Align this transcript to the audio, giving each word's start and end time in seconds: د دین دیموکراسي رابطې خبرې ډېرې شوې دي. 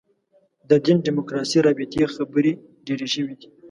د 0.69 0.71
دین 0.85 0.97
دیموکراسي 1.07 1.57
رابطې 1.65 2.11
خبرې 2.15 2.51
ډېرې 2.85 3.07
شوې 3.13 3.35
دي. 3.39 3.47